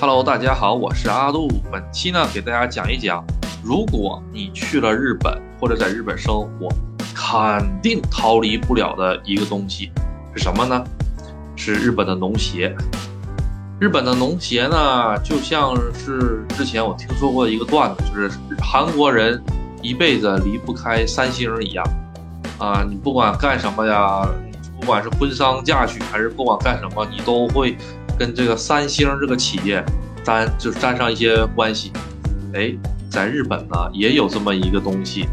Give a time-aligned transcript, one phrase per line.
[0.00, 1.48] Hello，大家好，我是阿杜。
[1.72, 3.24] 本期呢，给大家讲一讲，
[3.64, 6.68] 如果你去了日本或者在日本生活，
[7.16, 9.90] 肯定逃离不了的一个东西
[10.32, 10.84] 是什么呢？
[11.56, 12.72] 是日本的农协。
[13.80, 18.30] 日本的农协呢，就像是之前我听说过一个段子，就是
[18.62, 19.42] 韩国人
[19.82, 21.84] 一辈子离不开三星一样。
[22.60, 24.24] 啊，你不管干什么呀，
[24.80, 27.76] 不管是婚丧嫁娶还是不管干什么，你都会。
[28.18, 29.84] 跟这个三星这个企业
[30.24, 31.92] 沾就沾上一些关系，
[32.52, 32.74] 哎，
[33.08, 35.26] 在日本呢也有这么一个东西，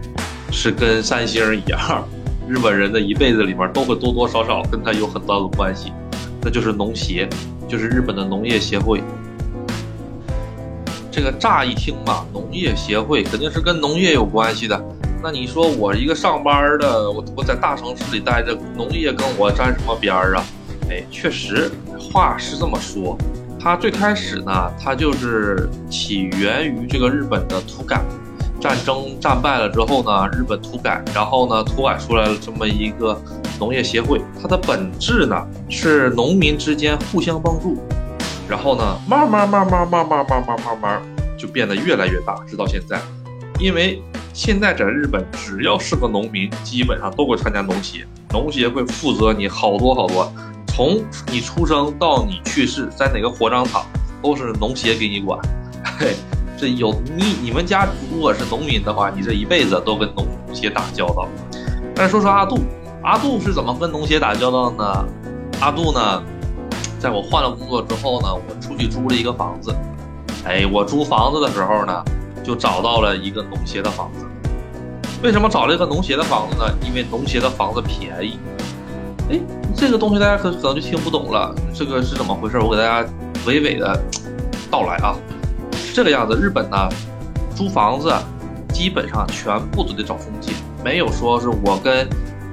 [0.52, 2.08] 是跟三星一样，
[2.48, 5.92] 日本人的一辈子里面都会多多少少跟他有很大的关系，
[6.42, 7.28] 那就是农协，
[7.68, 9.02] 就是日本的农业协会。
[11.12, 14.80] 这个乍一听嘛，农业协会肯定是跟农业有关系的。
[15.24, 20.44] 那你说我一个上班的，我我在大城市里待着，农业跟我沾什么边儿啊？
[20.90, 21.72] 哎，确实。
[22.12, 23.18] 话是这么说，
[23.60, 28.02] 它最开始呢，它就是起源于这个日本的土改
[28.62, 33.20] 战争战败了之后呢，日本土改，然后呢，土改出来了这么一个
[33.60, 35.36] 农业协会，它的本质呢
[35.68, 37.78] 是农民之间互相帮助，
[38.48, 41.02] 然后呢，慢慢慢慢慢慢慢慢慢慢
[41.38, 43.02] 就变得越来越大，直到现在，
[43.60, 50.32] 因为现在在日本，只要是个农民，基本上都会参加农协，农协会负责你好多好多。
[50.76, 53.86] 从你出生到你去世，在哪个火葬场
[54.22, 55.40] 都是农协给你管。
[55.98, 56.18] 嘿，
[56.58, 61.30] 这有你你们家如果是农民的话，你这一辈子都跟农协打交道。
[61.96, 62.60] 但说说阿杜，
[63.02, 65.06] 阿杜是怎么跟农协打交道的呢？
[65.62, 66.22] 阿杜呢，
[67.00, 69.74] 在我换了工作之后呢，我出去租了一个房子。
[70.44, 72.04] 哎，我租房子的时候呢，
[72.44, 74.26] 就找到了一个农协的房子。
[75.24, 76.66] 为什么找了一个农协的房子呢？
[76.86, 78.38] 因为农协的房子便宜。
[79.28, 79.40] 哎，
[79.76, 82.58] 这个东西大家可可能就听不懂了，这个是怎么回事？
[82.58, 83.08] 我给大家
[83.46, 84.02] 娓娓的
[84.72, 85.16] 道来啊，
[85.74, 86.36] 是这个样子。
[86.36, 86.90] 日本呢，
[87.56, 88.12] 租房子
[88.74, 92.08] 基本上全部都得找中介，没有说是我跟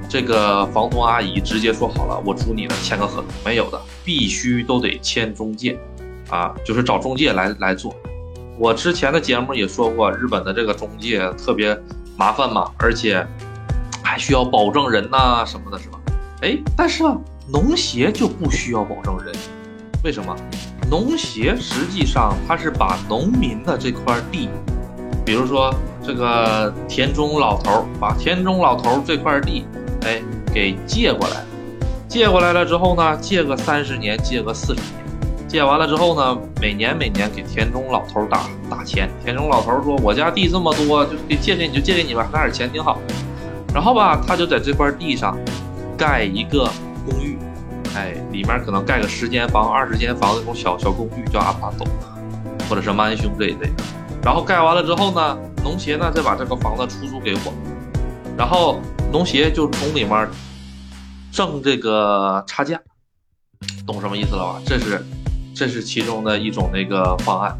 [0.09, 5.79] 这个房东阿姨直接说好了，我租你了，签个合同，没有的，必须都得签中介
[6.29, 7.95] 啊，就是找中介来来做。
[8.59, 11.81] 我之前的节目也说过，日本的这个中介特别
[12.17, 13.25] 麻烦嘛，而且
[14.03, 15.99] 还需要保证人呐什么的，是吧？
[16.43, 17.17] 哎，但是啊，
[17.53, 19.33] 农协就不需要保证人，
[20.03, 20.35] 为什么？
[20.91, 24.49] 农协实际上它是把农民的这块地，
[25.25, 25.73] 比如说
[26.05, 29.65] 这个田中老头把田中老头这块地，
[30.05, 30.21] 哎，
[30.53, 31.37] 给借过来，
[32.09, 39.09] 借过来了之后呢，借个三十年，借个四十年，借完了之后呢，每年每年给田中老头打打钱。
[39.25, 42.99] 田中老头说：“我家地这么多，就给借给你就借给你吧，拿点钱挺好。”
[43.73, 45.39] 然后吧，他就在这块地上。
[46.03, 46.69] 盖一个
[47.09, 47.39] 公寓，
[47.95, 51.87] 哎，里面可能盖个十间房、二十间房那种小小公寓，叫阿帕多，
[52.69, 53.85] 或者是曼兄这一类的。
[54.21, 57.55] 然后盖完了之后呢，农协呢再把这个房子出租给我，
[58.37, 58.81] 然后
[59.13, 60.29] 农协就从里面
[61.31, 62.81] 挣这个差价，
[63.87, 64.61] 懂什么意思了吧？
[64.67, 65.07] 这是
[65.55, 67.57] 这是其中的一种那个方案。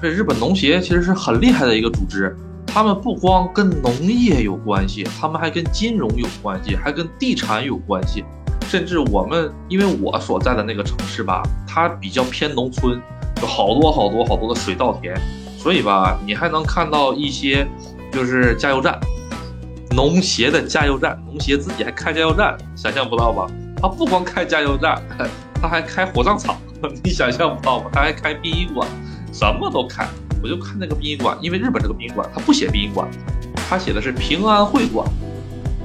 [0.00, 2.36] 所以日本农协其实是很厉害的一个组织。
[2.74, 8.24] 他们不光跟农业有关系，他们还跟金融有关系，还跟地产有关系，
[8.66, 13.00] 甚至我们，因为我所在的那个城市吧，它比较偏农村，
[13.40, 15.14] 有好多好多好多的水稻田，
[15.56, 17.64] 所以吧，你还能看到一些，
[18.10, 18.98] 就是加油站，
[19.94, 23.46] 农协的加油站，农协自己还开加油站，想象不到吧？
[23.80, 25.00] 他不光开加油站，
[25.62, 26.56] 他还开火葬场，
[27.04, 27.88] 你想象不到吧？
[27.92, 28.88] 他还开殡仪馆，
[29.32, 30.04] 什么都开。
[30.44, 33.08] 我就看那个殡仪馆，因为日本这个殡仪馆它不写殡仪馆，
[33.66, 35.08] 它写的是平安会馆，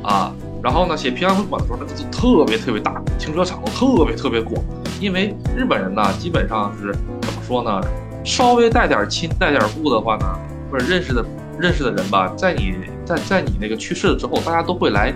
[0.03, 4.61] 啊，然后呢写平安会馆的时候，那个字特别特别大，停车场都特别特别广，
[4.99, 7.81] 因为日本人呢基本上是怎么说呢，
[8.25, 10.25] 稍微带点亲带点故的话呢，
[10.69, 11.25] 或者认识的
[11.57, 15.13] 认识的人吧，在你在在你那个去世了之后，大家都会来，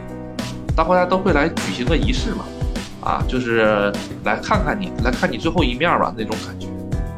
[0.73, 2.45] 大家都会来举行个仪式嘛，
[3.01, 3.91] 啊，就是
[4.23, 6.67] 来看看你，来看你最后一面吧那种感觉，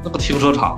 [0.03, 0.75] 那个停车场。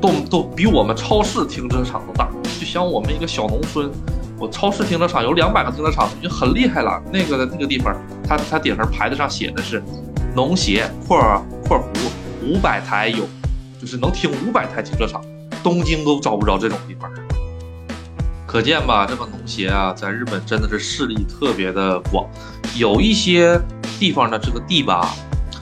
[0.00, 3.90] 都都比我们超市停车场都大，就像我们一个小农村，
[4.38, 7.02] 我超市停车场有两百个停车场已经很厉害了。
[7.12, 7.94] 那个那个地方，
[8.26, 9.82] 它它顶上牌子上写的是
[10.34, 11.18] “农协（括
[11.66, 11.84] 括弧
[12.42, 13.28] 五百台有，
[13.80, 15.22] 就是能停五百台停车场”。
[15.62, 17.10] 东京都找不着这种地方，
[18.46, 19.04] 可见吧？
[19.04, 22.26] 这个农协啊，在日本真的是势力特别的广。
[22.78, 23.60] 有一些
[23.98, 25.14] 地方的这个地吧，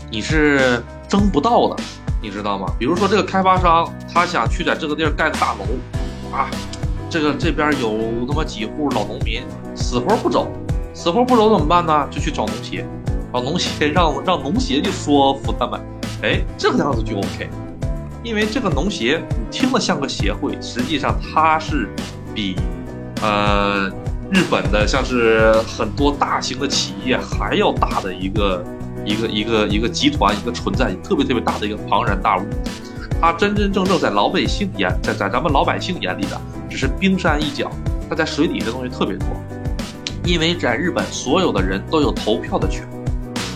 [0.08, 1.82] 你是争不到的。
[2.20, 2.67] 你知道吗？
[2.79, 6.50] 比如说这个开发商，他想去在这个地儿盖大楼，啊，
[7.09, 9.43] 这个这边有那么几户老农民，
[9.75, 10.50] 死活不走，
[10.93, 12.09] 死活不走怎么办呢？
[12.11, 12.85] 就去找农协，
[13.32, 15.81] 找农协让 让农协去说服他们，
[16.23, 17.49] 哎，这个样子就 OK。
[18.25, 21.88] 因为这个农协你听着像个协会，实际上它是
[22.35, 22.56] 比
[23.23, 23.88] 呃
[24.31, 28.62] 日本的像是很多大型的企业还要大的一个
[29.08, 32.43] 一个一个一个集团一个存在，特别特别大的一个庞然大物。
[33.20, 36.40] 它真真正正在老百姓眼在在咱们老百姓眼里的
[36.70, 37.70] 只是冰山一角，
[38.08, 39.26] 它在水底的东西特别多。
[40.25, 42.87] 因为在日本，所有的人都有投票的权。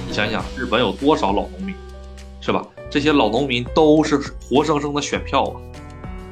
[0.08, 1.74] 你想想，日本有多少老农民，
[2.40, 2.66] 是吧？
[2.90, 5.60] 这些老农民都是活生生的选票啊。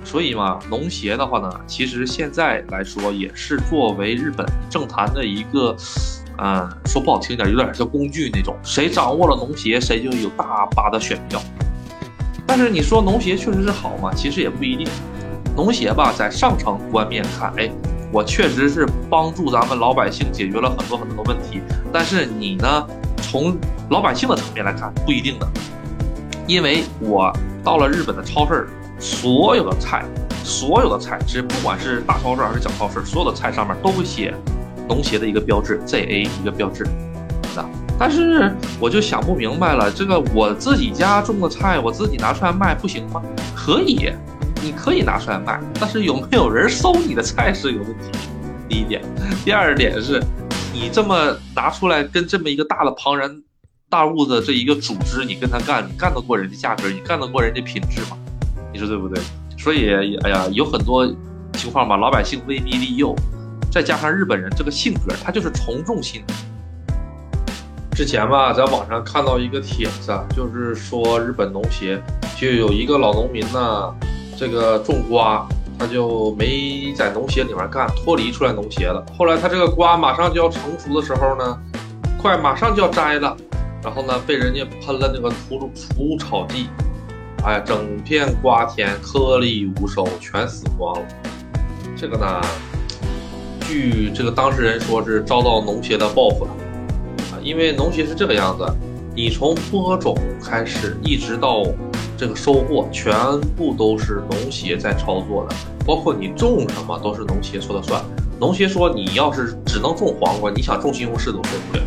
[0.03, 5.77] 所以嘛，农协的话呢，其实现在来说也是作为日本政坛的一个，
[6.43, 8.57] 嗯，说不好听点，有点像工具那种。
[8.63, 11.41] 谁掌握了农协，谁就有大把的选票。
[12.47, 14.11] 但是你说农协确实是好吗？
[14.15, 14.89] 其实也不一定。
[15.55, 17.71] 农协吧，在上层观面看，哎。
[18.13, 21.61] 我确实是帮助咱们老百姓解决了很多很多的问题，
[21.93, 22.85] 但是你呢，
[23.19, 23.57] 从
[23.89, 25.49] 老百姓的层面来看，不一定的，
[26.45, 27.33] 因为我
[27.63, 30.05] 到了日本的超市，所有的菜，
[30.43, 34.35] 所有的菜，其实不管是大超市还是小超市，所有的菜上面都会写
[34.91, 36.83] 农协的一个标志，ZA 一个标志，
[37.55, 37.65] 的。
[37.97, 43.23] 但是我就想不明白了，这个我自己家种的菜，我自己拿出来卖不行吗？
[43.55, 44.11] 可以。
[44.63, 48.11] 你可以拿出来卖，但是有没有人收你的菜是有问题。
[48.69, 49.01] 第一点，
[49.43, 50.21] 第二点是，
[50.75, 53.43] 你这么拿出来跟这么一个大的庞然
[53.89, 58.19] 大物的这一个组织，你跟他干，你干得过人家价格，你干得过人家品质吗？
[58.71, 59.23] 你说对不对？
[59.57, 59.91] 所以，
[60.25, 61.07] 哎呀，有很多
[61.55, 63.17] 情况吧，老百姓威逼利诱，
[63.71, 66.33] 再加上日本人这个性格，他就是从众心理。
[67.95, 72.03] 之前吧，在网上看到一个帖子，就是说日本农协
[72.39, 73.95] 就有一个老农民呢。
[74.39, 75.47] 这个种瓜，
[75.79, 79.05] 他就没在农协里面干，脱离出来农协了。
[79.19, 81.61] 后来他这个瓜马上就要成熟的时候呢，
[82.19, 83.37] 快马上就要摘了，
[83.85, 86.71] 然后呢被人家喷了那个除除草剂，
[87.45, 91.07] 哎，整片瓜田颗粒无收，全死光了。
[91.95, 92.41] 这个呢，
[93.71, 96.51] 据这个当事人说是遭到农协的报复了
[97.33, 98.67] 啊，因为农协是这个样子，
[99.15, 101.63] 你从播种开始一直到。
[102.19, 103.15] 这个收获全
[103.57, 105.57] 部都是农协在操作的，
[105.87, 107.99] 包括你种什么都是农协说了算。
[108.39, 111.83] 农协说你要是只能种黄瓜，你想种西红柿都种不了。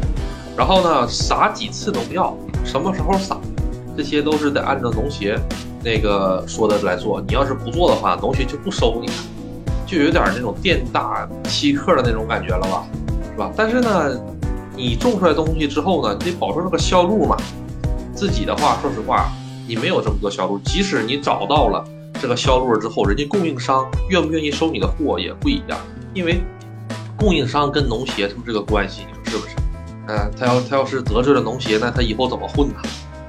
[0.58, 2.36] 然后呢，撒几次农药，
[2.66, 3.38] 什么时候撒，
[3.96, 5.40] 这些都是得按照农协
[5.84, 7.22] 那个说的来做。
[7.28, 9.14] 你要是不做的话，农协就不收你，了
[9.94, 12.84] 就有点那种店大欺客的那种感觉了吧，
[13.32, 13.52] 是吧？
[13.56, 14.20] 但是呢，
[14.76, 17.38] 你种出来东西之后呢，你得保证这个销路嘛。
[18.16, 19.30] 自己的话，说实话。
[19.66, 21.86] 你没有这么多销路，即使你找到了
[22.22, 25.80] 这个销路之后，人家供应商愿不愿意收你的货也不一样，
[26.14, 26.42] 因为
[27.18, 29.56] 供应商跟农协他们这个关系，你说是不是？
[30.08, 32.76] 嗯，他要他要是得罪了农协，那他以后怎么混呢？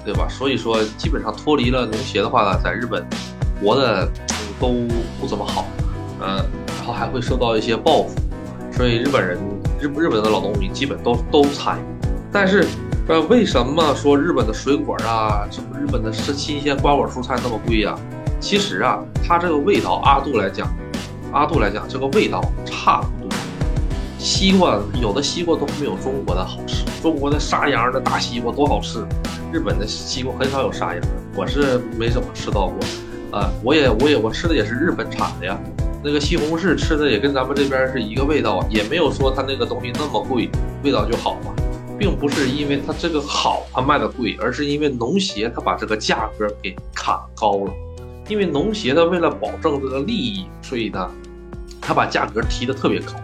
[0.05, 0.27] 对吧？
[0.29, 3.07] 所以说，基本上脱离了农协的话呢，在日本
[3.61, 4.09] 活的
[4.59, 4.75] 都
[5.21, 5.67] 不怎么好，
[6.21, 6.37] 嗯，
[6.77, 8.15] 然后还会受到一些报复，
[8.73, 9.39] 所以日本人
[9.81, 12.67] 日日本的老农民基本都都参与，但是。
[13.07, 17.95] 呃，为什么说日本的水果啊，什么日本的是新鲜瓜果蔬菜那么贵呀？
[18.41, 20.67] 其实啊，它这个味道，阿杜来讲，
[21.31, 23.39] 阿杜来讲，这个味道差不多。
[24.19, 29.05] 西瓜有的西瓜都没有中国的好吃，中国的沙瓤的大西瓜多好吃，
[29.53, 33.39] 日本的西瓜很少有沙瓤的，我是没怎么吃到过。
[33.39, 35.59] 啊，我也我也我吃的也是日本产的呀，
[36.05, 40.51] 那个西红柿吃的也跟咱们这边是一个味道，也没有说它那个东西那么贵，
[40.83, 41.55] 味道就好嘛。
[41.99, 47.73] 并不是因为它这个好，它卖的贵，而是因为农协它把这个价格给砍高了。
[48.29, 51.11] 因为农协它为了保证这个利益，所以呢，
[51.81, 53.15] 它把价格提的特别高，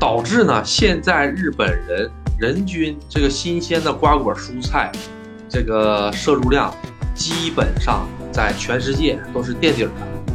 [0.00, 4.90] 导致呢现在日本人人均这个新鲜的瓜果蔬菜
[5.48, 6.74] 这个摄入量，
[7.14, 9.90] 基本上在全世界都是垫底的，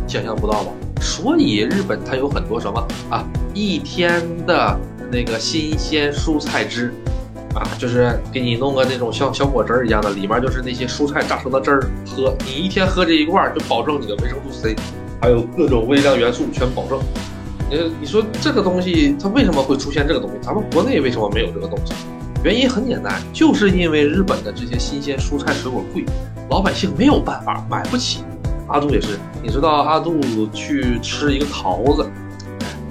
[0.07, 0.71] 想象不到吧？
[0.99, 3.23] 所以日本它有很多什么啊，
[3.53, 4.79] 一天的
[5.11, 6.93] 那个新鲜蔬菜汁。
[7.55, 14.75] 啊，就是给你弄个那种像小果汁儿一样的，里面就是那些蔬菜榨成的汁儿，喝你一天喝这一罐，就保证你的维生素 C，
[15.19, 16.99] 还有各种微量元素全保证。
[17.71, 20.37] 呃你说这个东西它为什么会出现这个东西？
[20.39, 21.93] 咱们国内为什么没有这个东西？
[22.43, 26.05] 原因很简单，就是因为日本的这些新鲜蔬菜水果贵，
[26.51, 28.19] 老百姓没有办法买不起。
[28.67, 30.19] 阿杜也是，你知道阿杜
[30.53, 32.09] 去吃一个桃子，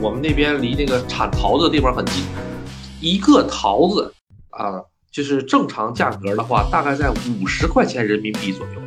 [0.01, 2.25] 我们那边离那个产桃子的地方很近，
[3.01, 4.13] 一个桃子。
[4.51, 4.81] 啊，
[5.13, 8.81] 就是正常价格的话，大概在五十块钱人民币左右，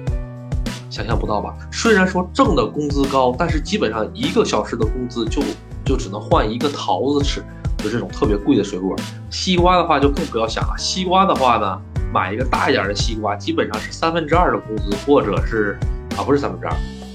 [0.89, 1.55] 想象不到吧？
[1.72, 5.43] 虽然说挣的工资高，但是基本上一个小时的工资就
[5.86, 7.39] 就只能换一个桃子吃，
[7.77, 8.96] 就这种特别贵的水果。
[9.29, 11.79] 西瓜的话就更不要想了，西瓜的话呢，
[12.12, 15.77] 买一个大一点的西瓜，基本上是三分之二的工资，或者是
[16.20, 16.74] 啊不是三分之二，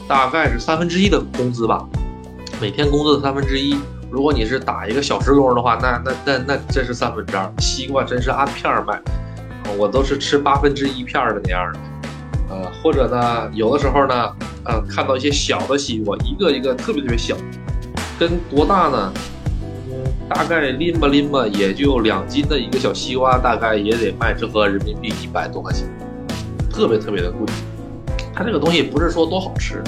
[0.09, 1.87] 大概是三分之一的工资吧，
[2.59, 3.79] 每天工资的三分之一。
[4.11, 7.53] 如果你是打一个小时工的话，那那那那真是三分之二。
[7.59, 8.99] 西瓜真是按片卖，
[9.77, 11.79] 我都是吃八分之一片的那样的。
[12.49, 14.33] 呃，或者呢，有的时候呢，
[14.65, 17.37] 呃，看到一些小的西瓜，一个一个特别特别小，
[18.19, 19.13] 跟多大呢？
[20.31, 25.87] 大概拎吧拎吧，也就两斤的一个小西瓜，大概也得卖折合人民币一百多块钱，
[26.73, 27.47] 特别特别的贵。
[28.35, 29.83] 它这个东西不是说多好吃，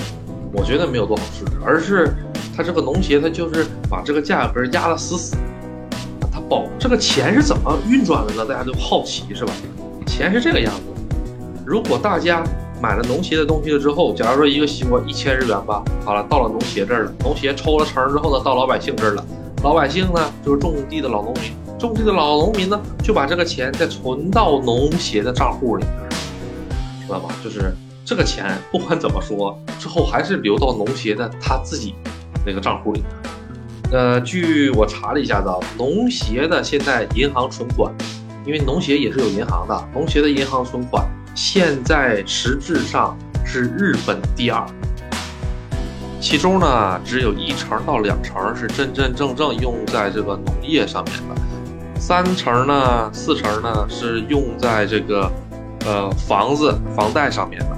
[0.53, 2.15] 我觉得没有多好吃，而是。
[2.57, 5.37] 他这个农协，他就是把这个价格压得死死，
[6.33, 8.47] 他保这个钱是怎么运转的呢？
[8.47, 9.53] 大家都好奇是吧？
[10.07, 10.81] 钱是这个样子，
[11.67, 12.43] 如果大家
[12.81, 19.23] 买了农协的东西了之后，假如说一个西瓜一千日元吧，好了，到了农协这儿了，农协抽了成之后呢，到老百姓这儿了，
[19.63, 25.85] 老百姓呢就是种地的老农民，种地的老农民呢就把这个钱再存到农协的账户里，
[27.07, 27.35] 知道吧？
[27.45, 27.75] 就是
[28.07, 31.95] 这个钱不管怎么说，之后还是流到农协的他自己。
[32.49, 33.03] 那个账户里，
[33.91, 37.93] 呃，据我查了一下子，农协的现在银行存款，
[38.47, 44.65] 因为农协也是有银行的，农协的银行存款现在实质上是日本第二，
[46.21, 55.29] 其中呢只有一成到两成是真真正正用在这个农业上面的，三成呢四成呢是用在这个
[55.85, 57.77] 呃房子房贷上面的。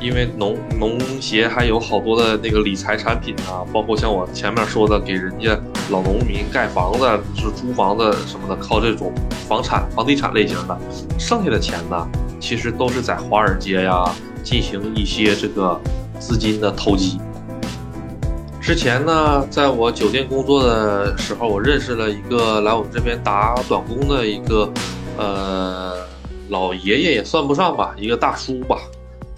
[0.00, 5.58] 因为农农协还有好多的那个理财产品啊，包括像我前面说的，给人家
[5.90, 9.12] 老农民盖房子、是租房子什么的，靠这种
[9.48, 10.78] 房产、房地产类型的，
[11.18, 14.04] 剩下的钱呢，其实都是在华尔街呀
[14.44, 15.80] 进行一些这个
[16.20, 17.18] 资金的投机。
[18.60, 24.70] 之前呢，在我酒店工作的时候，我认识了一个来我们这边打短工的一个，
[25.16, 25.94] 呃，
[26.50, 28.78] 老爷爷也算不上吧，一个大叔吧。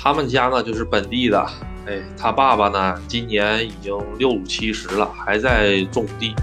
[0.02, 1.46] 他们家呢就是本地的，
[1.86, 6.34] 哎，他爸爸呢今年已经六七十了，还在种地，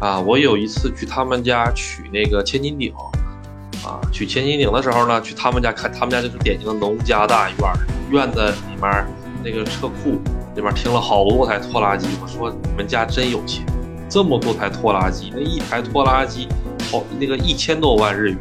[0.00, 2.92] 啊，我有一次去他们家取那个千斤顶，
[3.84, 7.58] 啊，取千斤顶的时候呢，去他们家看，他们家就是典型的农家大院，
[8.10, 9.06] 院子里面
[9.44, 10.20] 那个车库
[10.56, 13.64] 里面停了好多台拖拉机，我说你们家真有钱，
[14.08, 16.48] 这么多台拖拉机，那一台拖拉机
[16.90, 18.38] 好那个一千多万日元，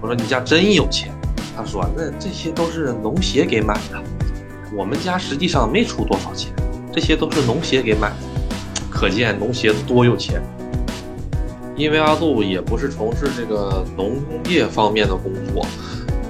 [0.00, 1.11] 我说你家真有钱。
[1.56, 4.02] 他说：“那这些都是农协给买的，
[4.74, 6.52] 我们家实际上没出多少钱，
[6.92, 8.16] 这些都是农协给买的，
[8.90, 10.42] 可见农协多有钱。
[11.76, 14.16] 因为阿杜也不是从事这个农
[14.48, 15.66] 业方面的工作，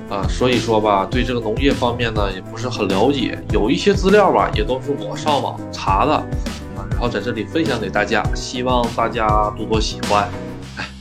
[0.09, 10.29] 啊，所以说吧，对这个农业方面呢也不是很了解，有一些资料吧也都是我上网查的，啊，然后在这里分享给大家，希望大家多多喜欢。”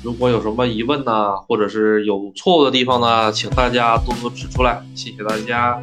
[0.04, 5.80] 如果有什么疑问呢，或者是有错误的地方呢，请大家多多指出来，谢谢大家。